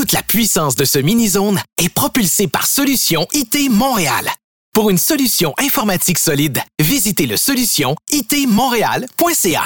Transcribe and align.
Toute 0.00 0.12
la 0.12 0.22
puissance 0.22 0.76
de 0.76 0.86
ce 0.86 0.98
mini-zone 0.98 1.60
est 1.76 1.90
propulsée 1.90 2.48
par 2.48 2.66
Solution 2.66 3.26
IT 3.34 3.70
Montréal. 3.70 4.30
Pour 4.72 4.88
une 4.88 4.96
solution 4.96 5.52
informatique 5.58 6.18
solide, 6.18 6.62
visitez 6.78 7.26
le 7.26 7.36
solution 7.36 7.94
itmontréal.ca. 8.10 9.62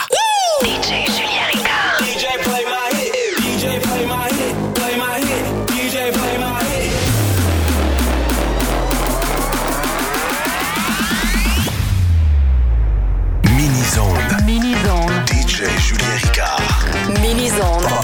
DJ 0.60 1.06
Julien 1.06 1.46
Ricard. 1.52 2.02
DJ 2.02 2.26
Play 2.42 2.64
DJ 3.38 3.78
DJ 5.70 5.96
Mini 13.54 13.84
Zone. 13.84 14.18
Mini 14.44 14.74
Zone. 14.82 15.24
DJ 15.26 15.62
Julien 15.78 16.16
Ricard. 16.16 17.20
Mini 17.22 17.48
Zone. 17.50 18.03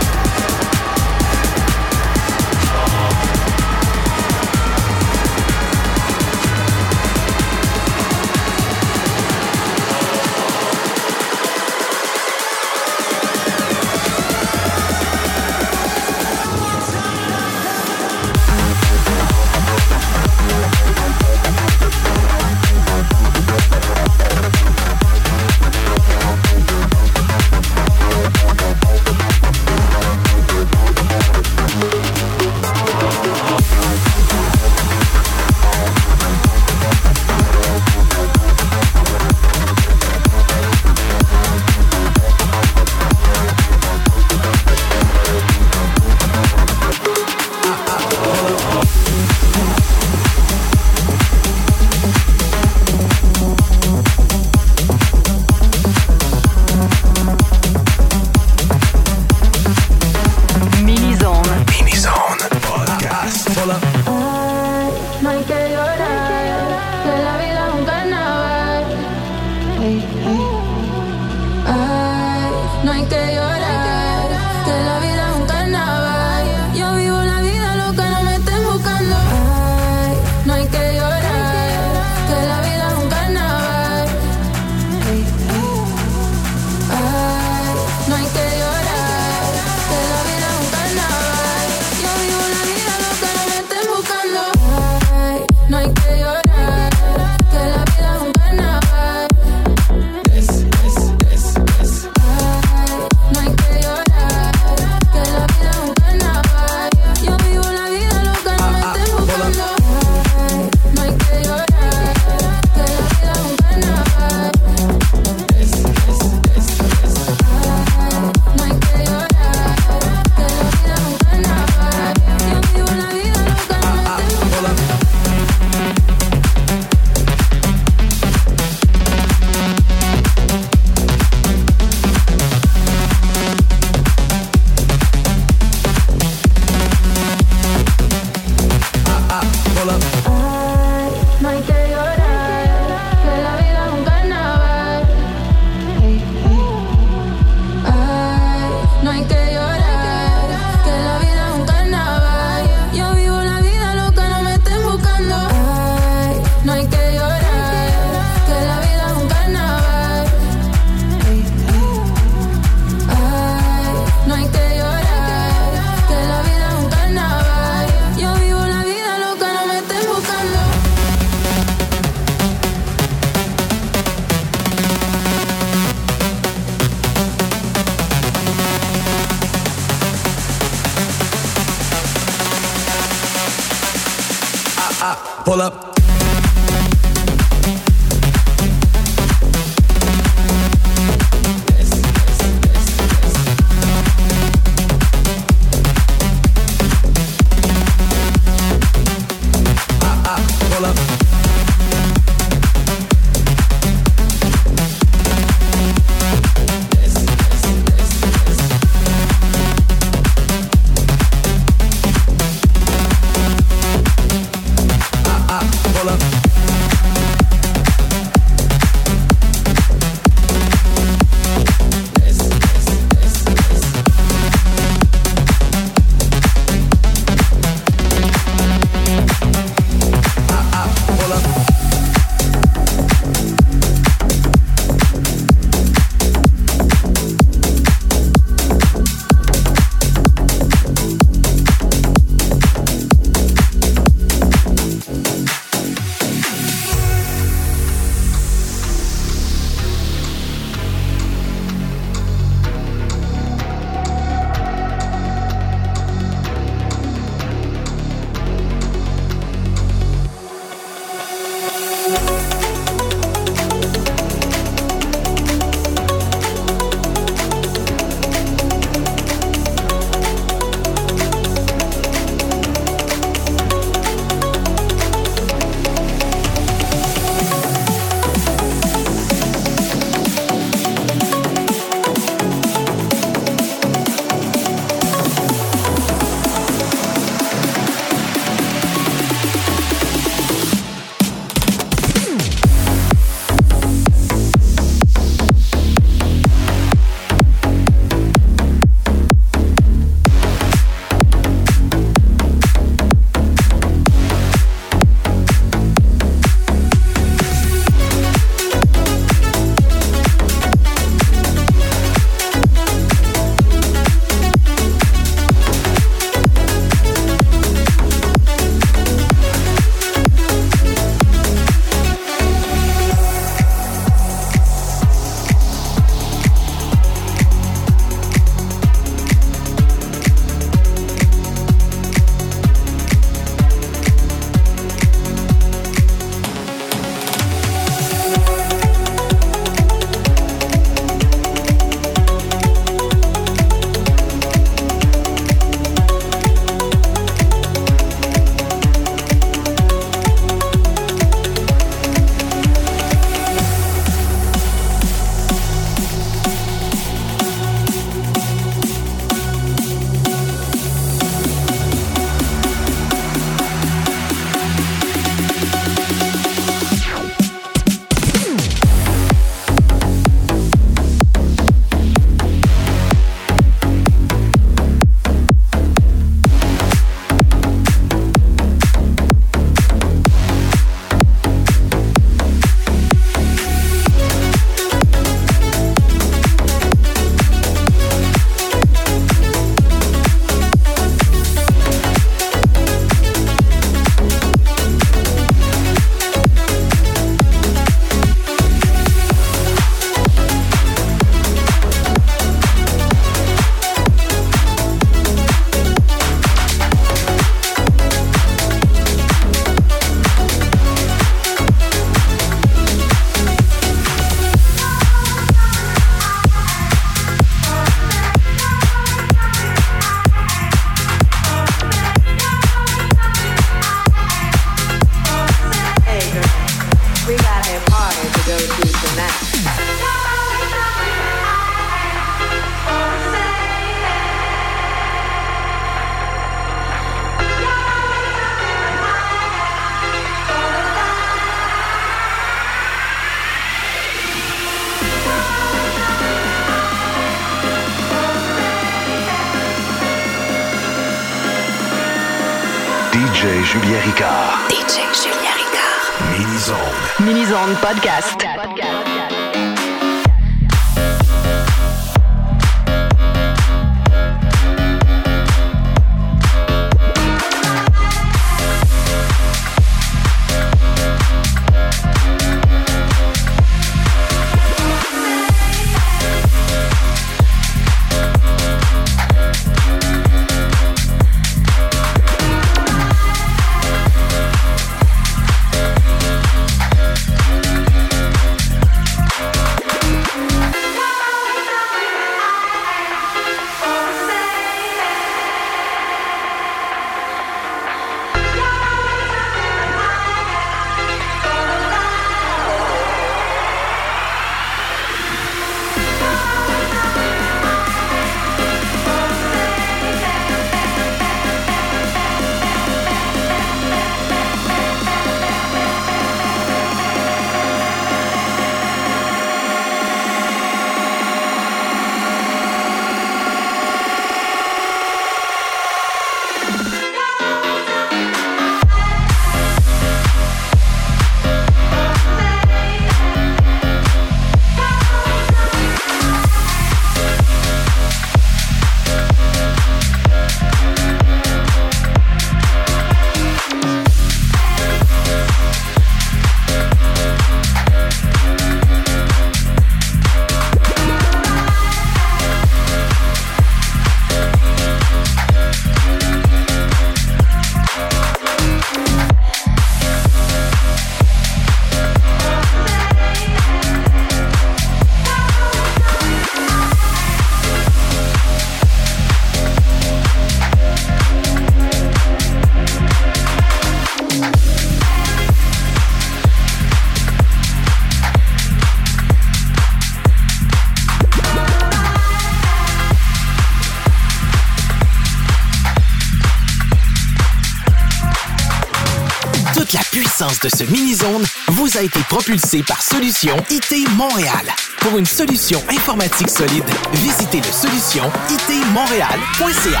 de 590.58 590.68
ce 590.68 590.84
mini-zone 590.84 591.44
vous 591.68 591.96
a 591.96 592.00
été 592.02 592.18
propulsé 592.28 592.82
par 592.82 593.00
Solution 593.02 593.56
IT 593.70 594.08
Montréal. 594.16 594.66
Pour 595.00 595.16
une 595.16 595.24
solution 595.26 595.82
informatique 595.88 596.50
solide, 596.50 596.84
visitez 597.14 597.58
le 597.60 597.72
solution 597.72 598.24
itmontréal.ca. 598.50 600.00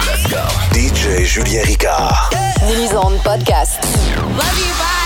DJ 0.74 1.24
Julien 1.24 1.62
Ricard. 1.62 2.30
Mini-Zone 2.66 3.18
Podcast. 3.22 3.78
Love 4.16 4.58
you, 4.58 4.74
bye. 4.78 4.99